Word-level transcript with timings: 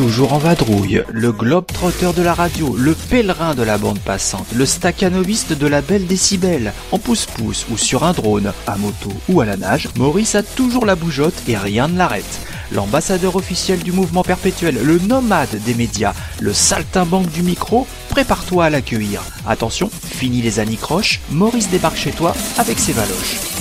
toujours 0.00 0.32
en 0.32 0.38
vadrouille, 0.38 1.04
le 1.12 1.30
globe-trotteur 1.30 2.14
de 2.14 2.22
la 2.22 2.32
radio, 2.32 2.74
le 2.74 2.94
pèlerin 2.94 3.54
de 3.54 3.62
la 3.62 3.76
bande 3.76 3.98
passante, 3.98 4.46
le 4.54 4.64
staccanoviste 4.64 5.52
de 5.52 5.66
la 5.66 5.82
belle 5.82 6.06
décibel, 6.06 6.72
en 6.90 6.98
pouce-pouce 6.98 7.66
ou 7.70 7.76
sur 7.76 8.02
un 8.02 8.14
drone, 8.14 8.50
à 8.66 8.78
moto 8.78 9.12
ou 9.28 9.42
à 9.42 9.44
la 9.44 9.58
nage, 9.58 9.90
Maurice 9.96 10.36
a 10.36 10.42
toujours 10.42 10.86
la 10.86 10.94
bougeotte 10.94 11.42
et 11.48 11.56
rien 11.58 11.86
ne 11.86 11.98
l'arrête. 11.98 12.40
L'ambassadeur 12.72 13.36
officiel 13.36 13.80
du 13.80 13.92
mouvement 13.92 14.22
perpétuel, 14.22 14.78
le 14.82 14.98
nomade 15.00 15.62
des 15.66 15.74
médias, 15.74 16.14
le 16.40 16.54
saltimbanque 16.54 17.30
du 17.30 17.42
micro, 17.42 17.86
prépare-toi 18.08 18.64
à 18.64 18.70
l'accueillir. 18.70 19.20
Attention, 19.46 19.90
fini 19.90 20.40
les 20.40 20.60
anicroches, 20.60 21.20
Maurice 21.30 21.68
débarque 21.68 21.98
chez 21.98 22.12
toi 22.12 22.34
avec 22.56 22.78
ses 22.78 22.92
valoches. 22.92 23.59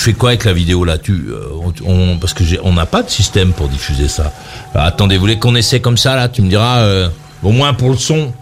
Je 0.00 0.06
fais 0.06 0.12
quoi 0.14 0.30
avec 0.30 0.46
la 0.46 0.54
vidéo 0.54 0.86
là? 0.86 0.96
Tu, 0.96 1.12
euh, 1.12 1.50
on, 1.84 2.16
Parce 2.16 2.32
que 2.32 2.42
on 2.62 2.72
n'a 2.72 2.86
pas 2.86 3.02
de 3.02 3.10
système 3.10 3.52
pour 3.52 3.68
diffuser 3.68 4.08
ça. 4.08 4.32
Alors, 4.72 4.86
attendez, 4.86 5.16
vous 5.16 5.20
voulez 5.20 5.38
qu'on 5.38 5.54
essaie 5.54 5.82
comme 5.82 5.98
ça 5.98 6.16
là? 6.16 6.30
Tu 6.30 6.40
me 6.40 6.48
diras, 6.48 6.78
euh, 6.78 7.10
au 7.42 7.50
moins 7.50 7.74
pour 7.74 7.90
le 7.90 7.98
son. 7.98 8.32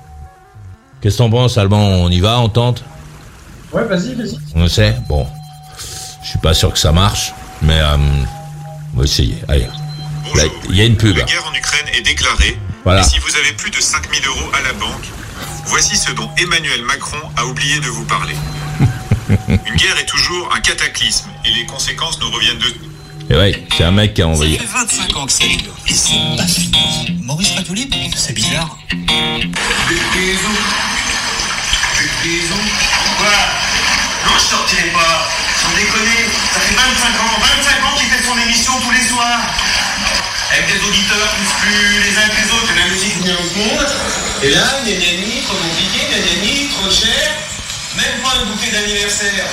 Qu'est-ce 1.01 1.17
que 1.17 1.19
t'en 1.19 1.31
penses, 1.31 1.59
Alban? 1.59 1.81
On 1.81 2.11
y 2.11 2.21
va, 2.21 2.39
on 2.39 2.49
tente? 2.49 2.85
Ouais, 3.73 3.83
vas-y, 3.87 4.15
vas-y. 4.15 4.39
On 4.55 4.67
essaie? 4.67 4.95
Bon. 5.09 5.27
Je 6.23 6.29
suis 6.29 6.39
pas 6.39 6.55
sûr 6.55 6.73
que 6.73 6.79
ça 6.79 6.93
marche, 6.93 7.35
mais 7.61 7.81
euh, 7.81 7.97
on 8.95 8.99
va 8.99 9.05
essayer. 9.05 9.43
Allez. 9.49 9.67
Il 10.71 10.77
y 10.77 10.81
a 10.81 10.85
une 10.85 10.97
pub. 10.97 11.17
La 11.17 11.25
guerre 11.25 11.45
en 11.45 11.55
Ukraine 11.57 11.89
est 11.93 12.03
déclarée. 12.03 12.57
Voilà. 12.85 13.01
Et 13.01 13.03
si 13.05 13.19
vous 13.19 13.35
avez 13.37 13.53
plus 13.57 13.73
de 13.73 13.81
5000 13.81 14.25
euros 14.29 14.49
à 14.53 14.63
la 14.63 14.75
banque, 14.75 15.09
voici 15.67 15.97
ce 15.97 16.13
dont 16.13 16.31
Emmanuel 16.41 16.85
Macron 16.85 17.19
a 17.37 17.47
oublié 17.47 17.81
de 17.81 17.87
vous 17.87 18.05
parler. 18.05 18.37
Une 19.29 19.77
guerre 19.77 19.99
est 19.99 20.07
toujours 20.07 20.49
un 20.55 20.61
cataclysme 20.61 21.29
et 21.45 21.51
les 21.51 21.67
conséquences 21.67 22.19
nous 22.21 22.31
reviennent 22.31 22.59
de 22.59 22.73
Et 23.31 23.37
ouais, 23.37 23.67
c'est 23.77 23.85
un 23.85 23.91
mec 23.91 24.15
qui 24.15 24.23
a 24.23 24.29
envoyé. 24.29 24.59
25 24.59 25.17
ans 25.17 25.27
que 25.27 25.33
ça 25.33 25.45
dure. 25.45 25.75
Et 25.87 25.93
c'est 25.93 26.37
pas 26.37 26.47
fini. 26.47 27.19
Maurice 27.23 27.51
Radio 27.57 27.75
Libre 27.75 27.97
C'est 28.17 28.33
bizarre. 28.33 28.79
Quoi 33.19 33.37
Non, 34.25 34.33
je 34.39 34.45
sortirai 34.45 34.89
pas. 34.95 35.29
Sans 35.61 35.77
déconner. 35.77 36.25
Ça 36.55 36.61
fait 36.61 36.75
25 36.75 37.21
ans, 37.21 37.37
25 37.41 37.85
ans 37.85 37.97
qu'il 37.99 38.09
fait 38.09 38.25
son 38.25 38.39
émission 38.39 38.73
tous 38.81 38.93
les 38.93 39.07
soirs. 39.09 39.41
Avec 40.53 40.67
des 40.73 40.81
auditeurs 40.89 41.29
tous 41.37 41.53
plus 41.61 42.01
les 42.01 42.17
uns 42.17 42.29
que 42.29 42.41
les 42.41 42.51
autres. 42.53 42.73
Et 42.73 42.79
la 42.81 42.89
musique 42.89 43.19
vient 43.23 43.37
au 43.37 43.59
monde. 43.59 43.87
Et 44.43 44.51
là, 44.51 44.81
nanani, 44.87 45.43
trop 45.45 45.57
compliqué, 45.57 46.09
nanani, 46.09 46.69
trop 46.69 46.91
cher. 46.91 47.48
Même 47.99 48.23
pas 48.23 48.31
un 48.41 48.47
bouquet 48.47 48.71
d'anniversaire. 48.71 49.45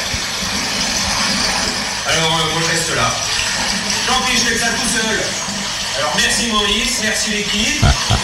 Alors, 2.08 2.32
euh, 2.32 2.54
moi, 2.54 2.62
je 2.62 2.76
reste 2.76 2.96
là. 2.96 3.12
Tant 4.06 4.22
pis, 4.28 4.38
je 4.38 4.52
fais 4.52 4.58
ça 4.60 4.68
tout 4.68 4.88
seul. 4.88 5.20
Alors, 5.98 6.14
merci 6.16 6.48
Maurice, 6.52 7.00
merci 7.02 7.32
l'équipe. 7.32 7.84
Hein. 7.84 8.16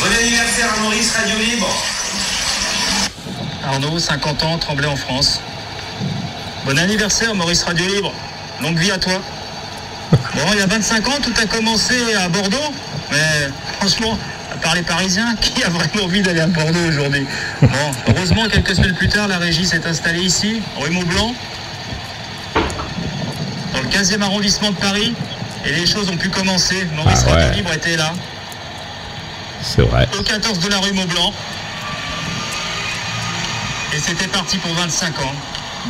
Bon 0.00 0.12
anniversaire 0.20 0.74
à 0.76 0.80
Maurice 0.80 1.12
Radio 1.16 1.38
Libre. 1.38 1.68
Arnaud, 3.64 4.00
50 4.00 4.42
ans, 4.42 4.58
Tremblay 4.58 4.88
en 4.88 4.96
France. 4.96 5.42
Bon 6.64 6.76
anniversaire, 6.76 7.36
Maurice 7.36 7.62
Radio 7.62 7.86
Libre. 7.86 8.12
Longue 8.60 8.78
vie 8.78 8.90
à 8.90 8.98
toi. 8.98 9.20
Bon, 10.34 10.42
il 10.54 10.58
y 10.58 10.62
a 10.62 10.66
25 10.66 11.08
ans, 11.08 11.18
tout 11.22 11.34
a 11.40 11.46
commencé 11.46 12.14
à 12.14 12.28
Bordeaux. 12.28 12.72
Mais 13.12 13.48
franchement, 13.78 14.18
à 14.58 14.60
part 14.60 14.74
les 14.74 14.82
Parisiens, 14.82 15.36
qui 15.40 15.62
a 15.62 15.68
vraiment 15.68 16.04
envie 16.04 16.20
d'aller 16.22 16.40
à 16.40 16.46
Bordeaux 16.48 16.88
aujourd'hui 16.88 17.26
Bon, 17.62 17.68
heureusement, 18.08 18.46
quelques 18.50 18.74
semaines 18.74 18.94
plus 18.94 19.08
tard, 19.08 19.28
la 19.28 19.38
régie 19.38 19.64
s'est 19.64 19.86
installée 19.86 20.22
ici, 20.22 20.60
rue 20.76 20.90
Maublanc, 20.90 21.32
dans 23.72 23.80
le 23.80 23.88
15e 23.88 24.20
arrondissement 24.22 24.70
de 24.70 24.76
Paris. 24.76 25.14
Et 25.64 25.72
les 25.72 25.86
choses 25.86 26.08
ont 26.08 26.16
pu 26.16 26.28
commencer. 26.28 26.86
Maurice 26.94 27.24
Ah 27.26 27.30
ouais. 27.30 27.42
Radio 27.42 27.52
Libre 27.58 27.72
était 27.72 27.96
là, 27.96 28.12
C'est 29.60 29.82
vrai. 29.82 30.08
au 30.18 30.22
14 30.22 30.58
de 30.60 30.68
la 30.68 30.78
rue 30.78 30.92
Maublanc. 30.92 31.32
Et 33.94 33.98
c'était 34.00 34.28
parti 34.28 34.56
pour 34.58 34.72
25 34.74 35.18
ans. 35.20 35.34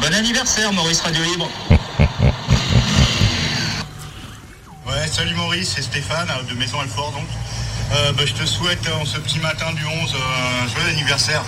Bon 0.00 0.14
anniversaire, 0.14 0.72
Maurice 0.72 1.00
Radio 1.00 1.22
Libre. 1.24 1.50
Ouais, 4.86 5.06
salut 5.06 5.34
Maurice, 5.34 5.74
c'est 5.76 5.82
Stéphane 5.82 6.28
de 6.48 6.54
Maison 6.54 6.80
Alfort 6.80 7.12
donc. 7.12 7.26
Euh, 7.92 8.12
bah, 8.12 8.22
je 8.26 8.34
te 8.34 8.44
souhaite 8.44 8.86
euh, 8.88 9.00
en 9.00 9.04
ce 9.06 9.16
petit 9.18 9.38
matin 9.40 9.72
du 9.72 9.84
11 9.84 9.92
euh, 10.14 10.64
un 10.64 10.68
joyeux 10.68 10.90
anniversaire 10.90 11.42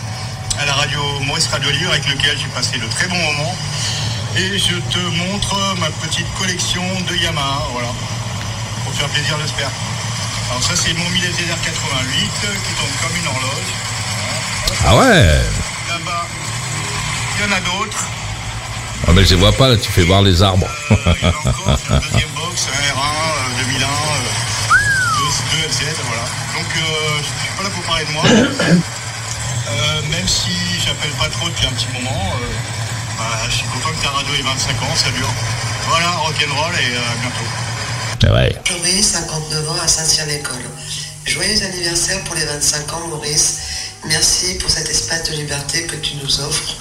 à 0.58 0.64
la 0.64 0.72
radio 0.72 1.00
Maurice 1.26 1.48
Radio 1.48 1.70
Libre 1.70 1.90
avec 1.92 2.06
lequel 2.08 2.36
j'ai 2.38 2.48
passé 2.48 2.78
de 2.78 2.86
très 2.86 3.06
bons 3.08 3.22
moments. 3.32 3.56
Et 4.36 4.58
je 4.58 4.76
te 4.76 4.98
montre 4.98 5.54
euh, 5.54 5.74
ma 5.80 5.90
petite 6.06 6.26
collection 6.38 6.82
de 7.08 7.16
Yamaha, 7.16 7.66
voilà. 7.72 7.88
Pour 8.84 8.94
faire 8.94 9.08
plaisir 9.08 9.36
j'espère. 9.42 9.70
Alors 10.50 10.62
ça 10.62 10.74
c'est 10.76 10.94
mon 10.94 11.08
millénaire 11.10 11.58
88 11.62 12.30
euh, 12.44 12.54
qui 12.54 12.72
tombe 12.74 12.94
comme 13.02 13.16
une 13.16 13.26
horloge. 13.28 13.70
Ah 14.86 14.96
ouais 14.96 15.42
Là-bas, 15.88 16.26
il 17.36 17.42
y 17.42 17.52
en 17.52 17.56
a 17.56 17.60
d'autres. 17.60 18.04
Ah 19.08 19.12
mais 19.14 19.24
je 19.24 19.30
les 19.30 19.40
vois 19.40 19.52
pas 19.52 19.68
là, 19.68 19.76
tu 19.76 19.90
fais 19.90 20.04
voir 20.04 20.22
les 20.22 20.42
arbres. 20.42 20.68
Euh, 20.90 21.14
il 21.16 21.22
y 21.22 21.26
en 21.26 21.30
a 21.30 21.38
encore, 21.50 21.78
c'est 21.78 21.92
un 21.92 21.98
deuxième 21.98 22.30
box, 22.34 22.68
un 22.68 22.76
R1 22.94 23.00
euh, 23.00 23.64
2001, 23.64 23.86
euh, 23.86 23.88
2, 23.88 23.88
2 23.88 24.19
FZ, 25.68 25.82
voilà. 26.04 26.24
Donc 26.54 26.68
euh, 26.76 27.18
je 27.18 27.24
suis 27.24 27.56
pas 27.56 27.62
là 27.64 27.70
pour 27.70 27.82
parler 27.84 28.04
de 28.06 28.12
moi. 28.12 28.24
Euh, 29.70 30.02
même 30.10 30.26
si 30.26 30.50
j'appelle 30.84 31.12
pas 31.12 31.28
trop 31.28 31.48
depuis 31.48 31.66
un 31.66 31.70
petit 31.70 31.86
moment, 31.94 32.32
euh, 32.34 32.46
bah, 33.16 33.38
je 33.48 33.54
suis 33.54 33.66
content 33.68 33.90
que 33.96 34.02
ta 34.02 34.10
radio 34.10 34.34
ait 34.34 34.42
25 34.42 34.82
ans, 34.82 34.96
ça 34.96 35.10
dure. 35.10 35.30
Voilà, 35.86 36.10
rock'n'roll 36.10 36.74
et 36.74 36.96
euh, 36.96 36.98
à 36.98 37.16
bientôt. 37.22 38.34
Ouais. 38.34 38.56
Maurice, 38.70 39.12
59 39.12 39.70
ans 39.70 39.76
à 39.82 39.86
Saint-Cyr-l'École. 39.86 40.64
Joyeux 41.24 41.62
anniversaire 41.62 42.20
pour 42.24 42.34
les 42.34 42.44
25 42.44 42.92
ans, 42.94 43.06
Maurice. 43.08 43.58
Merci 44.06 44.54
pour 44.54 44.70
cet 44.70 44.88
espace 44.88 45.30
de 45.30 45.36
liberté 45.36 45.84
que 45.84 45.96
tu 45.96 46.16
nous 46.16 46.40
offres. 46.40 46.76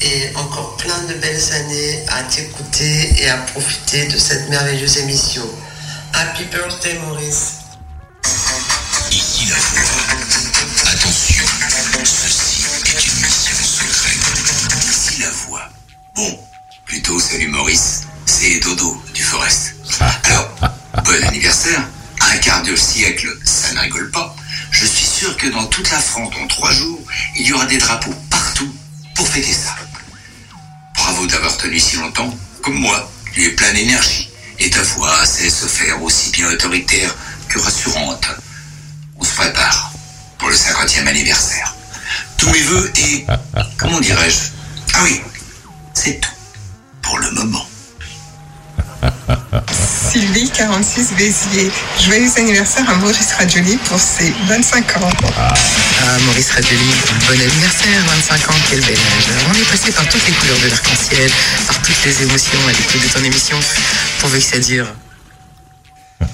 Et 0.00 0.30
encore 0.36 0.76
plein 0.76 0.98
de 1.08 1.14
belles 1.14 1.52
années 1.52 2.04
à 2.08 2.22
t'écouter 2.22 3.22
et 3.22 3.28
à 3.28 3.36
profiter 3.38 4.06
de 4.06 4.16
cette 4.16 4.48
merveilleuse 4.48 4.98
émission. 4.98 5.44
Happy 6.12 6.44
birthday, 6.44 6.98
Maurice. 7.06 7.63
Bon, 16.14 16.38
plutôt 16.84 17.18
salut 17.18 17.48
Maurice, 17.48 18.02
c'est 18.24 18.60
Dodo 18.60 19.02
du 19.14 19.22
Forest. 19.22 19.74
Alors, 20.22 20.48
bon 21.04 21.24
anniversaire. 21.24 21.88
Un 22.20 22.36
quart 22.38 22.62
de 22.62 22.76
siècle, 22.76 23.28
ça 23.44 23.72
ne 23.72 23.80
rigole 23.80 24.12
pas. 24.12 24.36
Je 24.70 24.86
suis 24.86 25.06
sûr 25.06 25.36
que 25.36 25.48
dans 25.48 25.66
toute 25.66 25.90
la 25.90 25.98
France, 25.98 26.32
dans 26.32 26.46
trois 26.46 26.70
jours, 26.70 27.00
il 27.36 27.48
y 27.48 27.52
aura 27.52 27.66
des 27.66 27.78
drapeaux 27.78 28.14
partout 28.30 28.72
pour 29.16 29.26
fêter 29.26 29.52
ça. 29.52 29.74
Bravo 30.94 31.26
d'avoir 31.26 31.56
tenu 31.56 31.80
si 31.80 31.96
longtemps, 31.96 32.32
comme 32.62 32.78
moi. 32.78 33.10
Tu 33.32 33.44
es 33.46 33.50
plein 33.50 33.72
d'énergie. 33.72 34.30
Et 34.60 34.70
ta 34.70 34.82
voix 34.82 35.26
sait 35.26 35.50
se 35.50 35.66
faire 35.66 36.00
aussi 36.00 36.30
bien 36.30 36.48
autoritaire 36.48 37.12
que 37.48 37.58
rassurante. 37.58 38.28
On 39.16 39.24
se 39.24 39.34
prépare 39.34 39.92
pour 40.38 40.48
le 40.48 40.54
50e 40.54 41.08
anniversaire. 41.08 41.74
Tous 42.38 42.50
mes 42.50 42.62
voeux 42.62 42.92
et... 42.98 43.26
Comment 43.76 43.98
dirais-je? 43.98 44.50
Ah 44.94 45.00
oui, 45.02 45.20
c'est 46.04 46.20
tout. 46.20 46.30
Pour 47.00 47.18
le 47.18 47.30
moment. 47.30 47.66
Sylvie, 50.10 50.50
46 50.50 51.14
Béziers. 51.16 51.70
Joyeux 51.98 52.30
anniversaire 52.36 52.88
à 52.90 52.94
Maurice 52.96 53.32
Radioli 53.38 53.78
pour 53.88 53.98
ses 53.98 54.34
25 54.46 54.96
ans. 54.98 55.10
Ah, 55.38 55.54
Maurice 56.26 56.50
Radioli, 56.50 56.84
bon 57.26 57.32
anniversaire, 57.32 58.04
25 58.06 58.50
ans, 58.50 58.54
quel 58.68 58.80
bel 58.80 58.90
âge. 58.90 59.24
On 59.48 59.54
est 59.54 59.70
passé 59.70 59.92
par 59.92 60.06
toutes 60.08 60.26
les 60.26 60.34
couleurs 60.34 60.58
de 60.58 60.68
l'arc-en-ciel, 60.68 61.30
par 61.66 61.80
toutes 61.80 62.04
les 62.04 62.22
émotions 62.22 62.60
à 62.68 62.72
l'écoute 62.72 63.02
de 63.02 63.08
ton 63.08 63.24
émission, 63.24 63.56
pourvu 64.20 64.40
que 64.40 64.44
ça 64.44 64.58
dure. 64.58 64.86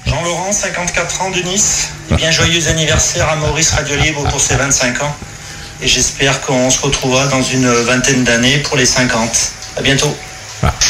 Jean-Laurent, 0.06 0.52
54 0.52 1.22
ans 1.22 1.30
de 1.30 1.42
Nice. 1.42 1.90
Eh 2.10 2.14
bien, 2.16 2.32
joyeux 2.32 2.66
anniversaire 2.66 3.28
à 3.28 3.36
Maurice 3.36 3.70
Radio 3.70 3.94
Libre 3.96 4.24
pour 4.30 4.40
ses 4.40 4.56
25 4.56 5.02
ans. 5.02 5.16
Et 5.82 5.88
j'espère 5.88 6.42
qu'on 6.42 6.68
se 6.68 6.82
retrouvera 6.82 7.26
dans 7.28 7.42
une 7.42 7.66
vingtaine 7.66 8.22
d'années 8.22 8.58
pour 8.58 8.76
les 8.76 8.84
50. 8.84 9.52
À 9.80 9.82
bientôt. 9.82 10.14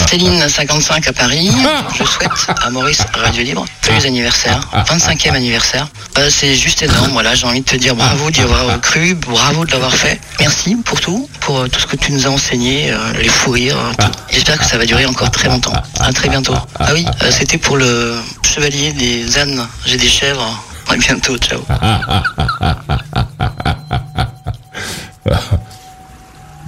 Céline, 0.09 0.49
55 0.49 1.07
à 1.07 1.13
Paris. 1.13 1.49
Je 1.97 2.03
souhaite 2.03 2.29
à 2.61 2.71
Maurice 2.71 3.03
Radio 3.15 3.45
Libre 3.45 3.65
joyeux 3.87 4.05
anniversaire, 4.05 4.61
25e 4.85 5.33
anniversaire. 5.33 5.87
Euh, 6.19 6.29
c'est 6.29 6.57
juste 6.57 6.83
énorme, 6.83 7.13
voilà, 7.13 7.37
j'ai 7.37 7.47
envie 7.47 7.61
de 7.61 7.65
te 7.65 7.77
dire 7.77 7.95
bravo 7.95 8.33
d'y 8.33 8.41
avoir 8.41 8.81
cru, 8.81 9.15
bravo 9.15 9.65
de 9.65 9.71
l'avoir 9.71 9.95
fait. 9.95 10.21
Merci 10.41 10.75
pour 10.85 11.01
tout, 11.01 11.31
pour 11.39 11.61
euh, 11.61 11.69
tout 11.69 11.79
ce 11.79 11.87
que 11.87 11.95
tu 11.95 12.11
nous 12.11 12.27
as 12.27 12.31
enseigné, 12.31 12.91
euh, 12.91 13.13
les 13.23 13.29
fous 13.29 13.53
rires, 13.53 13.79
euh, 13.79 13.93
tout. 13.97 14.11
J'espère 14.29 14.59
que 14.59 14.65
ça 14.65 14.77
va 14.77 14.85
durer 14.87 15.07
encore 15.07 15.31
très 15.31 15.49
longtemps. 15.49 15.73
À 16.01 16.13
très 16.13 16.29
bientôt. 16.29 16.55
Ah 16.81 16.89
oui, 16.93 17.07
euh, 17.23 17.31
c'était 17.31 17.59
pour 17.59 17.77
le 17.77 18.17
chevalier 18.43 18.93
des 18.93 19.39
ânes, 19.39 19.69
j'ai 19.87 19.99
des 19.99 20.09
chèvres. 20.09 20.65
À 20.89 20.97
bientôt, 20.97 21.37
ciao. 21.39 21.61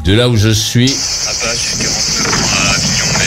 De 0.04 0.14
là 0.14 0.28
où 0.28 0.36
je 0.36 0.48
suis, 0.48 0.92
Ah 1.28 1.30
bah, 1.42 1.50
je 1.54 1.58
suis 1.58 1.78
49 1.78 2.26
ans 2.34 2.46
à 2.66 2.74
Avignon, 2.74 3.06
mais 3.18 3.24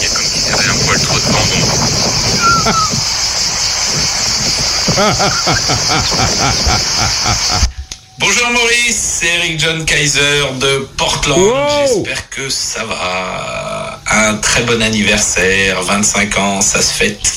il 0.00 0.02
y 0.02 0.06
a 0.06 0.14
comme 0.14 0.24
s'il 0.24 0.48
y 0.48 0.54
avait 0.54 0.68
un 0.70 0.84
poil 0.86 0.98
trop 1.02 1.18
de 1.18 1.24
bambon. 1.24 2.46
Bonjour 8.18 8.50
Maurice, 8.50 9.18
c'est 9.20 9.28
Eric 9.28 9.60
John 9.60 9.84
Kaiser 9.84 10.42
de 10.58 10.88
Portland. 10.96 11.38
J'espère 11.86 12.28
que 12.28 12.48
ça 12.48 12.82
va. 12.84 14.00
Un 14.10 14.34
très 14.38 14.62
bon 14.62 14.82
anniversaire, 14.82 15.80
25 15.82 16.38
ans, 16.38 16.60
ça 16.60 16.82
se 16.82 16.92
fête. 16.92 17.34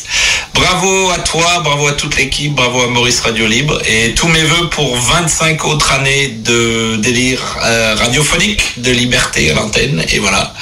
Bravo 0.56 1.12
à 1.12 1.20
toi, 1.20 1.60
bravo 1.64 1.86
à 1.88 1.94
toute 1.94 2.18
l'équipe, 2.18 2.56
bravo 2.56 2.82
à 2.82 2.88
Maurice 2.88 3.20
Radio 3.20 3.46
Libre 3.46 3.80
et 3.88 4.16
tous 4.16 4.30
mes 4.30 4.44
voeux 4.44 4.68
pour 4.70 4.98
25 4.98 5.64
autres 5.66 5.92
années 5.92 6.30
de 6.30 6.96
délire 6.98 7.40
euh, 7.64 7.94
radiophonique, 7.96 8.82
de 8.82 8.90
liberté 8.90 9.52
à 9.52 9.54
l'antenne 9.54 10.04
et 10.12 10.18
voilà. 10.18 10.56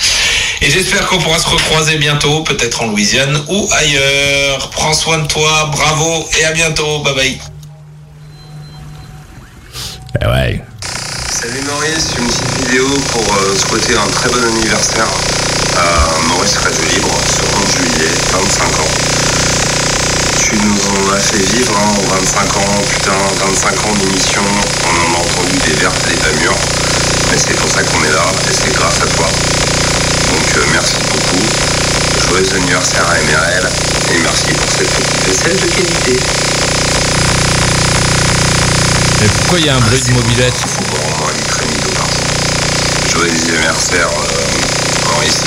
Et 0.68 0.70
j'espère 0.70 1.08
qu'on 1.08 1.18
pourra 1.20 1.40
se 1.40 1.48
recroiser 1.48 1.96
bientôt, 1.96 2.44
peut-être 2.44 2.82
en 2.82 2.88
Louisiane 2.88 3.42
ou 3.48 3.70
ailleurs. 3.72 4.70
Prends 4.72 4.94
soin 4.94 5.20
de 5.20 5.26
toi, 5.26 5.72
bravo 5.72 6.28
et 6.38 6.44
à 6.44 6.52
bientôt. 6.52 7.00
Bye 7.00 7.16
bye. 7.16 7.42
Eh 10.22 10.26
ouais. 10.26 10.62
Salut 11.32 11.62
Maurice, 11.62 12.08
une 12.20 12.28
petite 12.28 12.68
vidéo 12.68 12.86
pour 13.14 13.24
euh, 13.24 13.56
souhaiter 13.56 13.96
un 13.96 14.12
très 14.12 14.28
bon 14.28 14.44
anniversaire 14.44 15.08
à 15.78 16.28
Maurice 16.28 16.58
Radio 16.58 16.84
Libre 16.94 17.16
ce 17.24 17.44
11 17.56 17.88
juillet, 17.88 18.12
25 18.34 18.66
ans. 18.82 18.92
Tu 20.44 20.56
nous 20.58 20.80
en 20.84 21.14
as 21.16 21.20
fait 21.20 21.46
vivre 21.56 21.72
hein, 21.78 21.96
en 21.98 22.16
25 22.20 22.58
ans, 22.58 22.84
putain, 22.92 23.16
25 23.40 23.86
ans 23.86 23.96
d'émission, 24.02 24.42
on 24.84 24.90
en 24.90 25.16
a 25.16 25.20
entendu 25.22 25.58
des 25.66 25.80
vertes 25.80 25.96
et 26.08 26.14
des 26.14 26.18
pas 26.18 26.42
mûres, 26.42 26.60
mais 27.32 27.38
c'est 27.38 27.56
pour 27.56 27.70
ça 27.70 27.84
qu'on 27.84 28.04
est 28.04 28.12
là 28.12 28.26
et 28.50 28.54
c'est 28.54 28.74
grâce 28.76 28.98
à 29.02 29.08
toi. 29.16 29.28
Donc 30.32 30.58
euh, 30.58 30.62
merci 30.74 30.96
beaucoup, 31.12 31.44
joyeux 32.30 32.54
anniversaire 32.56 33.06
à 33.10 33.16
MRL 33.16 33.70
et 34.14 34.18
merci 34.20 34.52
pour 34.54 34.70
cette 34.72 34.90
petite 34.90 35.28
vaisselle 35.28 35.56
de 35.60 35.68
qualité. 35.68 36.20
Mais 39.22 39.28
pourquoi 39.38 39.60
il 39.60 39.66
y 39.66 39.70
a 39.70 39.76
un 39.76 39.80
bruit 39.80 40.02
de 40.02 40.12
mobilette 40.14 40.54
Joyeux 43.12 43.32
anniversaire 43.50 44.08
euh, 44.10 45.10
Maurice. 45.12 45.40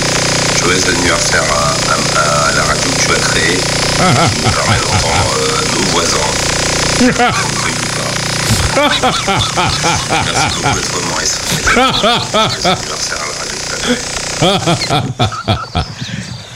Joyeux 0.60 0.82
anniversaire 0.96 1.44
à, 1.54 2.20
à- 2.20 2.48
à 2.48 2.52
la 2.52 2.62
radio 2.64 2.90
que 2.90 3.06
tu 3.06 3.12
as 3.12 3.20
créée. 3.20 3.56
qui 3.56 4.40
nous 4.42 4.50
permet 4.50 4.78
d'entendre 4.80 5.34
euh, 5.40 5.62
nos 5.76 5.86
voisins. 5.92 6.30
Merci 10.26 10.46
beaucoup 10.62 11.08
Maurice. 11.10 11.34
Joyeux 11.74 12.66
anniversaire 12.66 13.18
à 13.18 13.26
la 13.26 13.38
radio 13.38 13.56
que 13.56 13.66
tu 13.68 13.74
as 13.74 13.78
créée. 13.78 13.98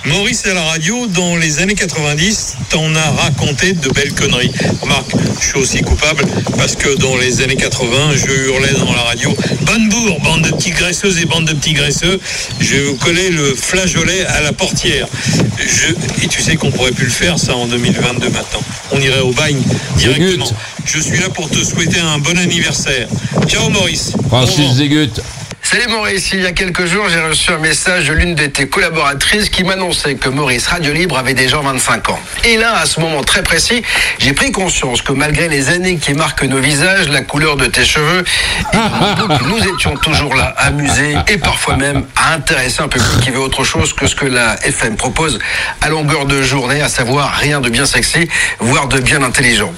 Maurice 0.07 0.45
à 0.47 0.53
la 0.53 0.63
radio, 0.65 1.07
dans 1.07 1.35
les 1.37 1.61
années 1.61 1.75
90, 1.75 2.57
t'en 2.69 2.95
as 2.95 3.11
raconté 3.23 3.73
de 3.73 3.89
belles 3.89 4.13
conneries. 4.13 4.53
Remarque, 4.83 5.11
je 5.41 5.47
suis 5.47 5.57
aussi 5.59 5.81
coupable 5.81 6.25
parce 6.59 6.77
que 6.77 6.95
dans 6.99 7.17
les 7.17 7.41
années 7.41 7.57
80, 7.57 8.11
je 8.15 8.31
hurlais 8.49 8.75
dans 8.79 8.93
la 8.93 9.01
radio 9.03 9.35
Bonne 9.63 9.89
bourre, 9.89 10.21
bande 10.21 10.43
de 10.43 10.51
petits 10.51 10.73
graisseuses 10.73 11.19
et 11.21 11.25
bande 11.25 11.47
de 11.47 11.55
petits 11.55 11.73
graisseux. 11.73 12.21
Je 12.61 12.77
vous 12.77 12.97
collais 12.97 13.31
le 13.31 13.55
flageolet 13.55 14.27
à 14.27 14.43
la 14.43 14.53
portière. 14.53 15.07
Je- 15.59 15.95
et 16.23 16.29
tu 16.29 16.43
sais 16.43 16.57
qu'on 16.57 16.71
pourrait 16.71 16.93
plus 16.93 17.07
le 17.07 17.11
faire, 17.11 17.39
ça, 17.39 17.57
en 17.57 17.67
2022 17.67 18.29
maintenant. 18.29 18.61
On 18.93 19.01
irait 19.01 19.21
au 19.21 19.33
bagne 19.33 19.61
directement. 19.97 20.51
Je 20.85 21.01
suis 21.01 21.19
là 21.19 21.31
pour 21.31 21.49
te 21.49 21.65
souhaiter 21.65 22.01
un 22.01 22.19
bon 22.19 22.37
anniversaire. 22.39 23.09
Ciao 23.49 23.71
Maurice. 23.71 24.13
Francis 24.29 24.75
Zégut. 24.75 25.09
Salut 25.75 25.89
Maurice, 25.89 26.31
il 26.33 26.41
y 26.41 26.47
a 26.47 26.53
quelques 26.53 26.87
jours, 26.87 27.09
j'ai 27.09 27.21
reçu 27.21 27.51
un 27.51 27.59
message 27.59 28.07
de 28.07 28.13
l'une 28.13 28.37
de 28.37 28.47
tes 28.47 28.69
collaboratrices 28.69 29.49
qui 29.49 29.65
m'annonçait 29.65 30.15
que 30.15 30.29
Maurice 30.29 30.69
Radio 30.69 30.93
Libre 30.93 31.19
avait 31.19 31.35
déjà 31.35 31.59
25 31.59 32.11
ans. 32.11 32.21
Et 32.45 32.57
là, 32.57 32.79
à 32.79 32.87
ce 32.87 33.01
moment 33.01 33.25
très 33.25 33.43
précis, 33.43 33.83
j'ai 34.21 34.35
pris 34.35 34.53
conscience 34.53 35.03
que 35.03 35.13
malgré 35.13 35.49
les 35.49 35.71
années 35.71 35.97
qui 35.97 36.15
marquent 36.15 36.45
nos 36.45 36.61
visages, 36.61 37.09
la 37.09 37.23
couleur 37.23 37.57
de 37.57 37.67
tes 37.67 37.85
cheveux, 37.85 38.23
et 38.73 38.77
nous 39.49 39.75
étions 39.75 39.97
toujours 39.97 40.37
là, 40.37 40.55
amusés 40.59 41.17
et 41.27 41.39
parfois 41.39 41.77
même 41.77 42.05
à 42.15 42.35
intéresser 42.35 42.81
un 42.81 42.87
public 42.87 43.21
qui 43.21 43.31
veut 43.31 43.41
autre 43.41 43.65
chose 43.65 43.95
que 43.95 44.07
ce 44.07 44.15
que 44.15 44.27
la 44.27 44.55
FM 44.65 44.95
propose 44.95 45.41
à 45.81 45.89
longueur 45.89 46.27
de 46.27 46.41
journée, 46.41 46.83
à 46.83 46.89
savoir 46.89 47.33
rien 47.33 47.61
de 47.61 47.69
bien 47.69 47.85
sexy, 47.85 48.29
voire 48.61 48.87
de 48.87 49.01
bien 49.01 49.25
intelligent. 49.25 49.75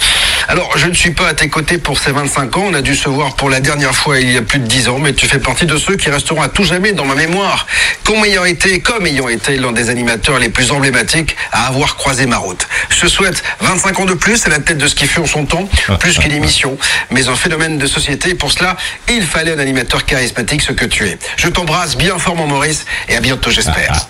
Alors, 0.49 0.79
je 0.79 0.87
ne 0.87 0.95
suis 0.95 1.11
pas 1.11 1.27
à 1.29 1.35
tes 1.35 1.49
côtés 1.49 1.79
pour 1.79 1.99
ces 1.99 2.13
25 2.13 2.57
ans. 2.57 2.65
On 2.69 2.75
a 2.75 2.81
dû 2.81 2.95
se 2.95 3.09
voir 3.09 3.35
pour 3.35 3.51
la 3.51 3.59
dernière 3.59 3.95
fois 3.95 4.21
il 4.21 4.31
y 4.31 4.37
a 4.37 4.43
plus 4.43 4.61
de 4.61 4.67
10 4.67 4.89
ans, 4.89 4.99
mais 5.01 5.13
tu 5.13 5.27
fais 5.27 5.41
partie 5.41 5.67
de 5.67 5.77
ceux 5.77 5.97
qui 5.97 6.09
resteront 6.09 6.41
à 6.41 6.49
tout 6.49 6.63
jamais 6.63 6.93
dans 6.93 7.05
ma 7.05 7.17
mémoire, 7.17 7.67
comme 8.05 8.25
ayant 8.25 8.45
été, 8.45 8.81
comme 8.81 9.07
ayant 9.07 9.29
été 9.29 9.57
l'un 9.57 9.73
des 9.73 9.91
animateurs 9.91 10.39
les 10.39 10.49
plus 10.49 10.71
emblématiques 10.71 11.35
à 11.51 11.67
avoir 11.67 11.97
croisé 11.97 12.27
ma 12.27 12.37
route. 12.37 12.69
Je 12.91 13.01
te 13.01 13.07
souhaite 13.09 13.43
25 13.61 14.01
ans 14.01 14.05
de 14.05 14.15
plus 14.15 14.47
à 14.47 14.51
la 14.51 14.61
tête 14.61 14.79
de 14.79 14.87
ce 14.87 14.95
qui 14.95 15.07
fut 15.09 15.19
en 15.19 15.27
son 15.27 15.47
temps, 15.47 15.69
plus 15.99 16.17
qu'une 16.19 16.33
émission, 16.33 16.79
mais 17.11 17.27
un 17.29 17.35
phénomène 17.35 17.79
de 17.79 17.87
société. 17.89 18.31
Et 18.31 18.35
pour 18.35 18.53
cela, 18.53 18.77
il 19.09 19.23
fallait 19.25 19.53
un 19.53 19.59
animateur 19.59 20.05
charismatique, 20.05 20.63
ce 20.63 20.73
que 20.73 20.85
tu 20.85 21.09
es. 21.09 21.19
Je 21.37 21.49
t'embrasse 21.49 21.97
bien 21.97 22.19
fort, 22.19 22.37
mon 22.37 22.47
Maurice, 22.47 22.85
et 23.09 23.17
à 23.17 23.21
bientôt, 23.21 23.51
j'espère. 23.51 24.07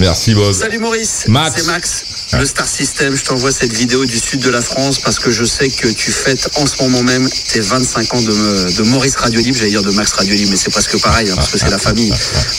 Merci 0.00 0.34
Bob. 0.34 0.52
Salut 0.52 0.78
Maurice, 0.78 1.26
Max. 1.28 1.54
c'est 1.56 1.66
Max, 1.66 2.04
le 2.32 2.44
Star 2.46 2.66
System. 2.66 3.16
Je 3.16 3.24
t'envoie 3.24 3.52
cette 3.52 3.72
vidéo 3.72 4.04
du 4.04 4.18
sud 4.18 4.40
de 4.40 4.50
la 4.50 4.62
France 4.62 4.98
parce 4.98 5.20
que 5.20 5.30
je 5.30 5.44
sais 5.44 5.59
que 5.68 5.88
tu 5.88 6.10
fêtes 6.10 6.48
en 6.56 6.66
ce 6.66 6.82
moment 6.82 7.02
même 7.02 7.28
tes 7.28 7.60
25 7.60 8.14
ans 8.14 8.22
de, 8.22 8.72
de 8.72 8.82
Maurice 8.84 9.16
Radio 9.16 9.40
Libre. 9.40 9.58
J'allais 9.58 9.70
dire 9.70 9.82
de 9.82 9.90
Max 9.90 10.12
Radio 10.12 10.34
Libre, 10.34 10.50
mais 10.50 10.56
c'est 10.56 10.70
presque 10.70 10.98
pareil 11.00 11.28
hein, 11.28 11.34
parce 11.36 11.50
que 11.50 11.58
c'est 11.58 11.70
la 11.70 11.78
famille. 11.78 12.12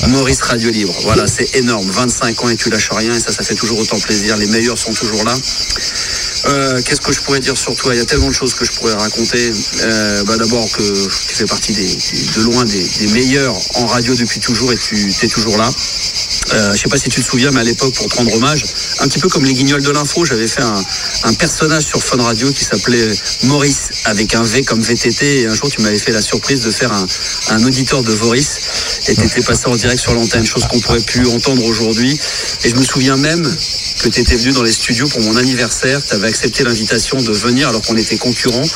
Maurice 0.08 0.42
Radio 0.42 0.70
Libre, 0.70 0.94
voilà, 1.02 1.26
c'est 1.28 1.56
énorme. 1.56 1.90
25 1.90 2.44
ans 2.44 2.50
et 2.50 2.56
tu 2.56 2.70
lâches 2.70 2.92
rien 2.92 3.16
et 3.16 3.20
ça, 3.20 3.32
ça 3.32 3.44
fait 3.44 3.56
toujours 3.56 3.80
autant 3.80 4.00
plaisir. 4.00 4.38
Les 4.38 4.48
meilleurs 4.48 4.78
sont 4.78 4.94
toujours 4.94 5.24
là. 5.24 5.36
Euh, 6.46 6.82
Qu'est-ce 6.84 7.02
que 7.02 7.12
je 7.12 7.22
pourrais 7.22 7.40
dire 7.40 7.58
sur 7.58 7.76
toi? 7.76 7.94
Il 7.94 7.98
y 7.98 8.02
a 8.02 8.06
tellement 8.06 8.30
de 8.30 8.34
choses 8.34 8.54
que 8.54 8.66
je 8.66 8.72
pourrais 8.72 8.94
raconter. 8.94 9.52
Euh, 9.84 10.24
bah 10.24 10.38
D'abord 10.38 10.70
que 10.72 10.84
tu 11.28 11.36
fais 11.36 11.46
partie 11.46 11.74
des, 11.74 11.98
de 12.36 12.42
loin 12.42 12.66
des, 12.66 13.08
meilleurs 13.14 13.56
en 13.76 13.86
radio 13.86 14.16
depuis 14.16 14.40
toujours 14.40 14.72
et 14.72 14.78
tu 14.78 15.14
es 15.22 15.28
toujours 15.28 15.58
là. 15.58 15.70
Euh, 16.54 16.74
je 16.76 16.82
sais 16.82 16.90
pas 16.90 16.98
si 16.98 17.10
tu 17.10 17.22
te 17.22 17.26
souviens, 17.26 17.52
mais 17.52 17.62
à 17.62 17.64
l'époque, 17.64 17.94
pour 17.94 18.08
te 18.08 18.16
rendre 18.16 18.34
hommage, 18.34 18.66
un 19.00 19.08
petit 19.08 19.20
peu 19.20 19.30
comme 19.30 19.46
les 19.46 19.54
guignols 19.54 19.84
de 19.84 19.92
l'info, 19.92 20.26
j'avais 20.26 20.48
fait 20.48 20.62
un, 20.62 21.34
personnage 21.34 21.86
sur 21.86 22.04
Fun 22.04 22.22
Radio 22.22 22.52
qui 22.52 22.64
s'appelait 22.64 23.08
Maurice, 23.44 23.90
avec 24.06 24.36
un 24.36 24.44
V 24.44 24.64
comme 24.64 24.82
VTT, 24.82 25.42
et 25.42 25.48
un 25.48 25.54
jour 25.54 25.70
tu 25.70 25.82
m'avais 25.82 25.98
fait 25.98 26.12
la 26.12 26.22
surprise 26.22 26.62
de 26.62 26.72
faire 26.72 26.92
un, 26.92 27.64
auditeur 27.64 28.04
de 28.04 28.12
Voris, 28.12 28.60
et 29.08 29.16
tu 29.16 29.24
étais 29.24 29.42
passé 29.42 29.68
en 29.68 29.76
direct 29.76 30.02
sur 30.02 30.14
l'antenne, 30.14 30.46
chose 30.46 30.66
qu'on 30.66 30.80
pourrait 30.80 31.00
plus 31.00 31.28
entendre 31.30 31.64
aujourd'hui. 31.64 32.20
Et 32.64 32.70
je 32.70 32.76
me 32.76 32.84
souviens 32.84 33.16
même 33.16 33.44
que 34.00 34.10
tu 34.10 34.20
étais 34.20 34.36
venu 34.36 34.52
dans 34.52 34.64
les 34.64 34.72
studios 34.72 35.08
pour 35.08 35.22
mon 35.22 35.36
anniversaire, 35.36 36.02
tu 36.06 36.14
avais 36.14 36.28
accepté 36.28 36.64
l'invitation 36.64 37.22
de 37.22 37.32
venir 37.32 37.70
alors 37.70 37.82
qu'on 37.82 37.98
était 37.98 38.18
concurrents. 38.18 38.68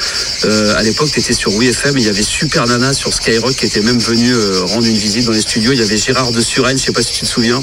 Euh, 0.45 0.75
à 0.75 0.83
l'époque, 0.83 1.09
tu 1.11 1.19
étais 1.19 1.33
sur 1.33 1.51
WeFM, 1.51 1.97
il 1.97 2.05
y 2.05 2.09
avait 2.09 2.23
Super 2.23 2.67
Nana 2.67 2.93
sur 2.93 3.13
Skyrock 3.13 3.55
qui 3.55 3.65
était 3.65 3.81
même 3.81 3.99
venu 3.99 4.33
euh, 4.33 4.61
rendre 4.63 4.85
une 4.85 4.97
visite 4.97 5.25
dans 5.25 5.31
les 5.31 5.41
studios. 5.41 5.71
Il 5.71 5.79
y 5.79 5.83
avait 5.83 5.97
Gérard 5.97 6.31
de 6.31 6.41
Suresnes, 6.41 6.77
je 6.77 6.85
sais 6.85 6.91
pas 6.91 7.01
si 7.01 7.13
tu 7.13 7.21
te 7.21 7.29
souviens. 7.29 7.61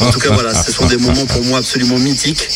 En 0.00 0.10
tout 0.10 0.18
cas, 0.18 0.32
voilà, 0.32 0.54
ce 0.54 0.72
sont 0.72 0.86
des 0.86 0.96
moments 0.96 1.26
pour 1.26 1.44
moi 1.44 1.58
absolument 1.58 1.98
mythiques. 1.98 2.48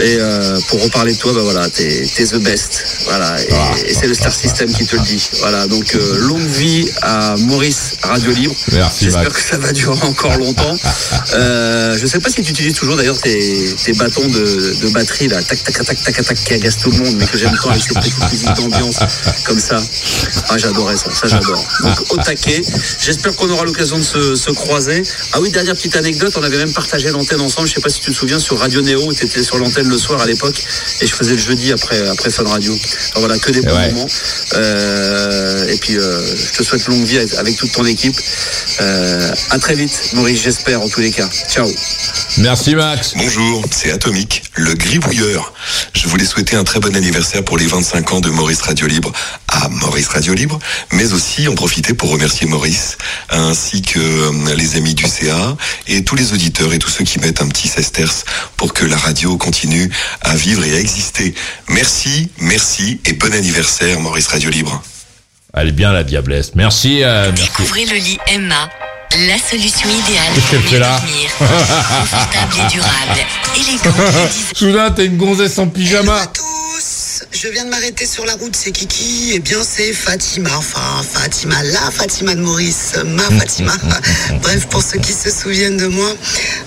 Et 0.00 0.16
euh, 0.18 0.58
pour 0.68 0.82
reparler 0.82 1.14
de 1.14 1.18
toi, 1.18 1.32
bah 1.32 1.42
voilà, 1.42 1.68
t'es 1.70 2.04
the 2.04 2.36
best. 2.36 2.84
Voilà, 3.06 3.36
et, 3.42 3.90
et 3.90 3.94
c'est 3.94 4.06
le 4.06 4.14
Star 4.14 4.32
System 4.32 4.72
qui 4.72 4.86
te 4.86 4.96
le 4.96 5.02
dit. 5.02 5.30
Voilà, 5.40 5.66
donc 5.66 5.94
euh, 5.94 6.18
longue 6.18 6.46
vie 6.46 6.88
à 7.02 7.34
Maurice 7.38 7.94
Radio 8.02 8.30
Libre. 8.32 8.54
Merci, 8.72 9.04
J'espère 9.04 9.32
que 9.32 9.40
ça 9.40 9.58
va 9.58 9.72
durer 9.72 9.98
encore 10.02 10.36
longtemps. 10.36 10.76
Euh, 11.34 11.96
je 11.98 12.06
sais 12.06 12.20
pas 12.20 12.30
si 12.30 12.40
tu 12.42 12.50
utilises 12.50 12.74
toujours 12.74 12.96
d'ailleurs 12.96 13.18
tes, 13.18 13.74
tes 13.84 13.92
bâtons 13.94 14.26
de, 14.26 14.76
de 14.80 14.88
batterie 14.90 15.28
là, 15.28 15.42
tac 15.42 15.62
tac 15.62 15.74
tac 15.74 15.86
tac 15.86 16.14
tac 16.14 16.24
tac 16.24 16.36
qui 16.36 16.54
agacent 16.54 16.78
tout 16.78 16.90
le 16.90 16.98
monde, 16.98 17.16
mais 17.18 17.26
que 17.26 17.36
j'aime 17.36 17.56
tant 17.62 17.70
avec 17.70 17.82
cette 17.82 17.98
petite 17.98 18.30
musique 18.30 18.54
d'ambiance 18.54 18.98
comme 19.44 19.58
ça. 19.58 19.82
Ah 20.48 20.56
j'adorais 20.56 20.96
ça, 20.96 21.10
ça 21.12 21.26
j'adore. 21.26 21.62
Donc 21.82 22.12
au 22.12 22.16
taquet. 22.18 22.62
J'espère 23.00 23.34
qu'on 23.36 23.50
aura 23.50 23.64
l'occasion 23.64 23.98
de 23.98 24.04
se, 24.04 24.34
se 24.36 24.50
croiser. 24.50 25.02
Ah 25.32 25.40
oui, 25.40 25.50
dernière 25.50 25.74
petite 25.74 25.96
anecdote, 25.96 26.32
on 26.36 26.42
avait 26.42 26.58
même 26.58 26.72
partagé 26.72 27.10
l'antenne 27.10 27.40
ensemble. 27.40 27.68
Je 27.68 27.74
sais 27.74 27.80
pas 27.80 27.88
si 27.88 28.00
tu 28.00 28.10
te 28.12 28.16
souviens 28.16 28.38
sur 28.38 28.58
Radio 28.58 28.80
Néo, 28.82 29.12
tu 29.12 29.24
étais 29.24 29.42
sur 29.42 29.58
l'antenne 29.58 29.88
le 29.88 29.98
soir 29.98 30.20
à 30.20 30.26
l'époque 30.26 30.64
et 31.00 31.06
je 31.06 31.14
faisais 31.14 31.32
le 31.32 31.38
jeudi 31.38 31.72
après 31.72 32.06
après 32.08 32.30
Fun 32.30 32.44
Radio. 32.44 32.76
Voilà, 33.16 33.38
que 33.38 33.50
des 33.50 33.60
bons 33.62 33.74
Ouais. 33.74 33.90
moments. 33.92 34.08
Euh, 34.54 35.68
et 35.68 35.76
puis 35.78 35.96
euh, 35.96 36.20
je 36.36 36.58
te 36.58 36.62
souhaite 36.62 36.86
longue 36.86 37.04
vie 37.04 37.18
avec, 37.18 37.34
avec 37.34 37.56
toute 37.56 37.72
ton 37.72 37.84
équipe. 37.84 38.16
Euh, 38.80 39.30
à 39.50 39.58
très 39.58 39.74
vite, 39.74 39.92
Maurice, 40.14 40.42
j'espère 40.42 40.80
en 40.82 40.88
tous 40.88 41.00
les 41.00 41.10
cas. 41.10 41.28
Ciao. 41.50 41.70
Merci 42.38 42.74
Max. 42.74 43.12
Bonjour, 43.16 43.64
c'est 43.70 43.90
Atomique, 43.90 44.42
le 44.54 44.74
gribouilleur. 44.74 45.52
Je 45.94 46.06
voulais 46.08 46.24
souhaiter 46.26 46.56
un 46.56 46.64
très 46.64 46.80
bon 46.80 46.94
anniversaire 46.96 47.42
pour 47.44 47.56
les 47.58 47.66
25 47.66 48.12
ans 48.12 48.20
de 48.20 48.28
Maurice 48.30 48.62
Radio 48.62 48.86
Libre 48.86 49.12
à 49.62 49.68
Maurice 49.68 50.08
Radio 50.08 50.34
Libre, 50.34 50.58
mais 50.92 51.12
aussi 51.12 51.48
en 51.48 51.54
profiter 51.54 51.94
pour 51.94 52.10
remercier 52.10 52.46
Maurice, 52.46 52.98
ainsi 53.30 53.80
que 53.82 53.98
euh, 53.98 54.54
les 54.54 54.76
amis 54.76 54.94
du 54.94 55.04
CA 55.04 55.56
et 55.86 56.04
tous 56.04 56.14
les 56.14 56.32
auditeurs 56.32 56.72
et 56.74 56.78
tous 56.78 56.90
ceux 56.90 57.04
qui 57.04 57.18
mettent 57.20 57.40
un 57.40 57.48
petit 57.48 57.68
sesterce 57.68 58.24
pour 58.56 58.74
que 58.74 58.84
la 58.84 58.96
radio 58.96 59.36
continue 59.38 59.90
à 60.20 60.34
vivre 60.36 60.64
et 60.64 60.74
à 60.76 60.78
exister. 60.80 61.34
Merci, 61.68 62.30
merci 62.38 63.00
et 63.06 63.14
bon 63.14 63.32
anniversaire 63.32 63.98
Maurice 64.00 64.26
Radio 64.28 64.50
Libre. 64.50 64.82
Elle 65.54 65.68
est 65.68 65.72
bien 65.72 65.92
la 65.92 66.04
diablesse. 66.04 66.52
Merci. 66.54 67.02
euh, 67.02 67.32
merci. 67.34 67.48
Découvrez 67.48 67.86
le 67.86 67.96
lit 67.96 68.18
Emma, 68.26 68.68
la 69.12 69.38
solution 69.38 69.88
idéale 69.88 70.26
Qu'est-ce 70.34 70.50
qu'elle 70.50 70.62
fait 70.62 70.78
là. 70.78 71.00
Confortable 71.38 72.54
et 72.66 72.72
durable, 72.72 73.26
élégant 73.56 74.30
Soudain, 74.54 74.90
t'es 74.90 75.06
une 75.06 75.16
gonzesse 75.16 75.58
en 75.58 75.68
pyjama. 75.68 76.20
Je 77.38 77.48
viens 77.48 77.64
de 77.64 77.70
m'arrêter 77.70 78.06
sur 78.06 78.24
la 78.24 78.34
route, 78.34 78.56
c'est 78.56 78.70
Kiki 78.70 79.32
Eh 79.34 79.40
bien 79.40 79.58
c'est 79.62 79.92
Fatima, 79.92 80.50
enfin 80.56 80.80
Fatima, 81.02 81.62
la 81.64 81.90
Fatima 81.90 82.34
de 82.34 82.40
Maurice, 82.40 82.92
ma 83.04 83.22
Fatima. 83.38 83.74
Bref, 84.42 84.66
pour 84.68 84.82
ceux 84.82 84.98
qui 84.98 85.12
se 85.12 85.30
souviennent 85.30 85.76
de 85.76 85.86
moi, 85.86 86.14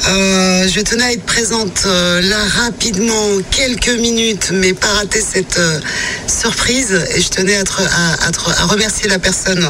euh, 0.10 0.68
je 0.68 0.80
tenais 0.82 1.04
à 1.06 1.12
être 1.14 1.24
présente 1.26 1.84
euh, 1.88 2.22
là 2.22 2.38
rapidement, 2.64 3.30
quelques 3.52 3.90
minutes, 3.90 4.52
mais 4.54 4.74
pas 4.74 4.90
rater 4.94 5.22
cette 5.22 5.58
euh, 5.58 5.80
surprise. 6.28 7.04
Et 7.16 7.22
je 7.22 7.30
tenais 7.30 7.56
à, 7.56 7.64
te- 7.64 7.82
à- 7.82 8.28
à 8.28 8.32
te- 8.32 8.50
à 8.62 8.66
remercier 8.66 9.08
la 9.10 9.18
personne 9.20 9.68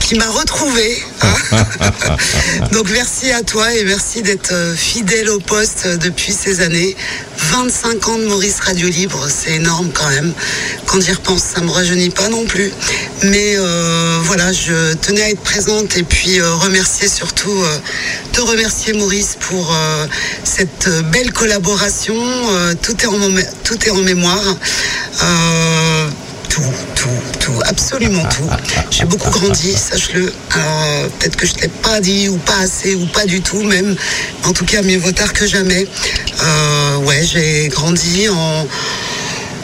qui 0.00 0.14
m'a 0.14 0.28
retrouvée. 0.28 1.02
hein. 1.22 1.66
Donc 2.72 2.88
merci 2.90 3.30
à 3.32 3.42
toi 3.42 3.74
et 3.74 3.84
merci 3.84 4.22
d'être 4.22 4.52
fidèle 4.76 5.28
au 5.28 5.38
poste 5.40 5.86
depuis 5.98 6.32
ces 6.32 6.60
années. 6.62 6.96
25 7.50 8.08
ans 8.08 8.18
de 8.18 8.26
Maurice 8.26 8.60
Radio 8.60 8.88
Libre, 8.88 9.26
c'est 9.28 9.54
énorme 9.54 9.90
quand 9.92 10.08
même. 10.08 10.32
Quand 10.86 11.00
j'y 11.00 11.12
repense, 11.12 11.42
ça 11.42 11.60
me 11.60 11.70
rajeunit 11.70 12.10
pas 12.10 12.28
non 12.28 12.44
plus. 12.44 12.70
Mais 13.24 13.54
euh, 13.56 14.20
voilà, 14.22 14.52
je 14.52 14.94
tenais 14.94 15.22
à 15.22 15.30
être 15.30 15.40
présente 15.40 15.96
et 15.96 16.04
puis 16.04 16.40
euh, 16.40 16.54
remercier 16.54 17.08
surtout, 17.08 17.50
euh, 17.50 17.78
te 18.32 18.40
remercier 18.40 18.92
Maurice 18.92 19.36
pour 19.40 19.74
euh, 19.74 20.06
cette 20.44 20.88
belle 21.10 21.32
collaboration. 21.32 22.14
Tout, 22.82 22.96
est 23.02 23.06
en, 23.06 23.18
tout 23.64 23.84
est 23.84 23.90
en 23.90 24.02
mémoire. 24.02 24.56
Tout, 26.50 26.62
tout, 26.96 27.08
tout, 27.38 27.60
absolument 27.66 28.24
tout. 28.24 28.48
J'ai 28.90 29.04
beaucoup 29.04 29.30
grandi, 29.30 29.72
sache-le. 29.72 30.26
Euh, 30.26 31.08
peut-être 31.18 31.36
que 31.36 31.46
je 31.46 31.54
ne 31.54 31.60
l'ai 31.62 31.68
pas 31.68 32.00
dit, 32.00 32.28
ou 32.28 32.36
pas 32.38 32.58
assez, 32.58 32.94
ou 32.96 33.06
pas 33.06 33.24
du 33.24 33.40
tout 33.40 33.62
même. 33.62 33.96
En 34.44 34.52
tout 34.52 34.64
cas, 34.64 34.82
mieux 34.82 34.98
vaut 34.98 35.12
tard 35.12 35.32
que 35.32 35.46
jamais. 35.46 35.86
Euh, 36.42 36.96
ouais, 36.98 37.24
j'ai 37.24 37.68
grandi 37.68 38.28
en. 38.28 38.66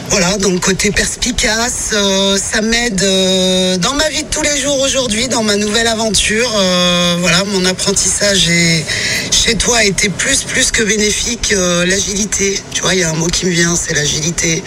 Voilà, 0.09 0.37
dans 0.37 0.49
le 0.51 0.59
côté 0.59 0.89
perspicace, 0.91 1.89
euh, 1.91 2.37
ça 2.37 2.61
m'aide 2.61 3.03
euh, 3.03 3.77
dans 3.77 3.93
ma 3.93 4.07
vie 4.07 4.23
de 4.23 4.29
tous 4.29 4.41
les 4.41 4.57
jours 4.57 4.79
aujourd'hui, 4.79 5.27
dans 5.27 5.43
ma 5.43 5.57
nouvelle 5.57 5.87
aventure. 5.87 6.49
Euh, 6.55 7.17
voilà, 7.19 7.43
mon 7.43 7.65
apprentissage 7.65 8.47
est, 8.47 8.85
chez 9.31 9.55
toi 9.55 9.77
a 9.77 9.83
été 9.83 10.07
plus 10.07 10.43
plus 10.43 10.71
que 10.71 10.81
bénéfique. 10.81 11.53
L'agilité, 11.85 12.57
tu 12.73 12.83
vois, 12.83 12.93
il 12.93 13.01
y 13.01 13.03
a 13.03 13.09
un 13.09 13.15
mot 13.15 13.27
qui 13.27 13.47
me 13.47 13.51
vient, 13.51 13.75
c'est 13.75 13.93
l'agilité, 13.93 14.63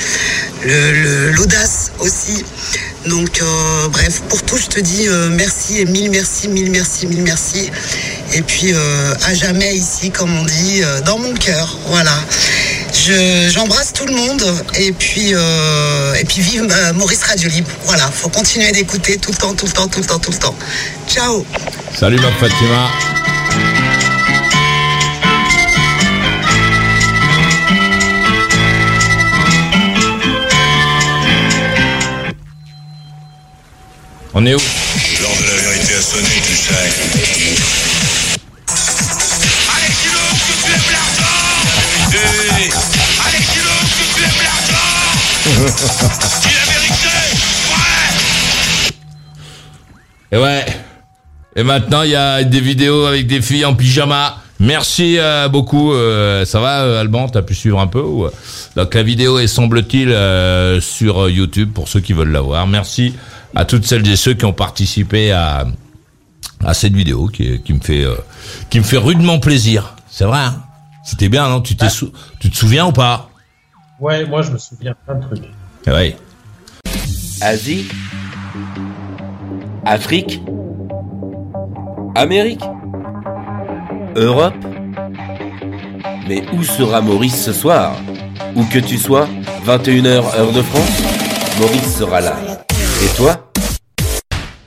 l'audace 0.64 1.92
aussi. 2.00 2.44
Donc, 3.06 3.40
euh, 3.40 3.88
bref, 3.88 4.20
pour 4.28 4.42
tout, 4.42 4.58
je 4.58 4.66
te 4.66 4.78
dis 4.80 5.08
euh, 5.08 5.28
merci 5.30 5.78
et 5.78 5.84
mille 5.86 6.10
merci, 6.10 6.48
mille 6.48 6.70
merci, 6.70 7.06
mille 7.06 7.22
merci. 7.22 7.70
Et 8.34 8.42
puis, 8.42 8.72
euh, 8.74 9.14
à 9.24 9.34
jamais 9.34 9.74
ici, 9.74 10.10
comme 10.10 10.36
on 10.36 10.44
dit, 10.44 10.82
dans 11.06 11.18
mon 11.18 11.32
cœur. 11.34 11.76
Voilà. 11.86 12.12
Je- 12.92 13.48
J'embrasse 13.50 13.92
tout 13.92 14.04
le 14.06 14.12
monde 14.14 14.44
et 14.78 14.92
puis, 14.92 15.32
vive 16.42 16.66
Maurice 16.94 17.22
Radio 17.22 17.48
Libre. 17.48 17.70
Voilà, 17.84 18.10
faut 18.12 18.28
continuer 18.28 18.70
d'écouter 18.72 19.16
tout 19.16 19.30
le 19.32 19.36
temps, 19.38 19.54
tout 19.54 19.66
le 19.66 19.72
temps, 19.72 19.88
tout 19.88 20.00
le 20.00 20.06
temps, 20.06 20.18
tout 20.18 20.30
le 20.32 20.38
temps. 20.38 20.54
Ciao 21.08 21.44
Salut 21.98 22.18
ma 22.18 22.30
Fatima. 22.32 22.90
On 34.42 34.46
est 34.46 34.54
où? 34.54 34.58
L'heure 35.20 35.36
de 35.36 35.42
la 35.44 35.56
vérité 35.68 35.94
a 35.96 36.00
sonné, 36.00 36.24
tu 36.42 36.56
sais. 36.56 36.72
Hey 42.10 42.70
Alexis 43.28 43.60
que 43.98 44.06
tu 44.14 44.22
aimes 44.22 44.40
l'argent 44.42 45.68
Dis 46.40 46.54
la 46.54 46.64
vérité 46.72 47.12
Et 50.32 50.38
ouais. 50.38 50.64
Et 51.56 51.62
maintenant, 51.62 52.00
il 52.00 52.10
y 52.12 52.16
a 52.16 52.42
des 52.42 52.60
vidéos 52.60 53.04
avec 53.04 53.26
des 53.26 53.42
filles 53.42 53.66
en 53.66 53.74
pyjama. 53.74 54.38
Merci 54.58 55.18
euh, 55.18 55.48
beaucoup. 55.48 55.92
euh, 55.92 56.46
ça 56.46 56.60
va, 56.60 56.80
euh, 56.80 57.00
Alban? 57.00 57.28
T'as 57.28 57.42
pu 57.42 57.54
suivre 57.54 57.78
un 57.78 57.88
peu 57.88 58.00
ou... 58.00 58.24
euh? 58.24 58.30
Donc 58.76 58.94
la 58.94 59.02
vidéo 59.02 59.38
est, 59.38 59.48
semble-t-il, 59.48 60.10
euh, 60.10 60.80
sur 60.80 61.28
YouTube 61.28 61.72
pour 61.74 61.88
ceux 61.88 62.00
qui 62.00 62.14
veulent 62.14 62.32
la 62.32 62.40
voir. 62.40 62.66
Merci 62.66 63.14
à 63.54 63.64
toutes 63.64 63.84
celles 63.86 64.06
et 64.08 64.16
ceux 64.16 64.34
qui 64.34 64.44
ont 64.44 64.52
participé 64.52 65.32
à, 65.32 65.66
à 66.64 66.74
cette 66.74 66.94
vidéo 66.94 67.26
qui, 67.28 67.60
qui 67.62 67.72
me 67.72 67.80
fait 67.80 68.04
euh, 68.04 68.14
qui 68.70 68.78
me 68.78 68.84
fait 68.84 68.96
rudement 68.96 69.38
plaisir. 69.38 69.94
C'est 70.08 70.24
vrai. 70.24 70.40
hein 70.40 70.62
C'était 71.04 71.28
bien, 71.28 71.48
non? 71.48 71.60
Tu, 71.60 71.76
t'es 71.76 71.88
sou- 71.88 72.12
tu 72.38 72.50
te 72.50 72.56
souviens 72.56 72.86
ou 72.86 72.92
pas? 72.92 73.30
Ouais, 74.00 74.24
moi 74.26 74.42
je 74.42 74.50
me 74.52 74.58
souviens 74.58 74.94
plein 75.06 75.16
de 75.16 75.22
trucs. 75.22 75.44
Eh 75.86 75.90
Ouais. 75.90 76.16
Asie 77.40 77.86
Afrique 79.86 80.40
Amérique 82.14 82.60
Europe 84.16 84.54
Mais 86.28 86.44
où 86.52 86.62
sera 86.62 87.00
Maurice 87.00 87.42
ce 87.44 87.52
soir? 87.52 87.96
Où 88.56 88.64
que 88.64 88.78
tu 88.78 88.98
sois, 88.98 89.28
21h 89.64 90.08
heure 90.36 90.52
de 90.52 90.60
France, 90.62 91.02
Maurice 91.60 91.96
sera 91.96 92.20
là. 92.20 92.36
Et 93.02 93.08
toi 93.16 93.49